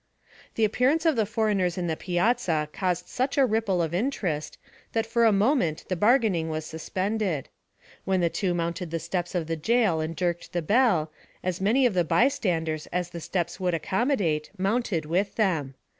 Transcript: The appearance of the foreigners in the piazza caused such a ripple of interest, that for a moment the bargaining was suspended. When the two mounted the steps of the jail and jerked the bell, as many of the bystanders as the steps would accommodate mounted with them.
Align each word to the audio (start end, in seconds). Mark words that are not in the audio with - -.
The 0.55 0.65
appearance 0.65 1.05
of 1.05 1.15
the 1.15 1.27
foreigners 1.27 1.77
in 1.77 1.85
the 1.85 1.95
piazza 1.95 2.67
caused 2.73 3.07
such 3.07 3.37
a 3.37 3.45
ripple 3.45 3.83
of 3.83 3.93
interest, 3.93 4.57
that 4.93 5.05
for 5.05 5.25
a 5.25 5.31
moment 5.31 5.85
the 5.89 5.95
bargaining 5.95 6.49
was 6.49 6.65
suspended. 6.65 7.49
When 8.03 8.19
the 8.19 8.27
two 8.27 8.55
mounted 8.55 8.89
the 8.89 8.97
steps 8.97 9.35
of 9.35 9.45
the 9.45 9.55
jail 9.55 9.99
and 10.01 10.17
jerked 10.17 10.53
the 10.53 10.63
bell, 10.63 11.11
as 11.43 11.61
many 11.61 11.85
of 11.85 11.93
the 11.93 12.03
bystanders 12.03 12.87
as 12.87 13.11
the 13.11 13.21
steps 13.21 13.59
would 13.59 13.75
accommodate 13.75 14.49
mounted 14.57 15.05
with 15.05 15.35
them. 15.35 15.75